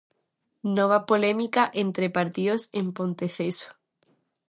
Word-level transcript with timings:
Nova 0.77 0.99
polémica 1.09 1.63
entre 1.83 2.07
partidos 2.17 2.61
en 2.79 2.85
Ponteceso. 2.97 3.69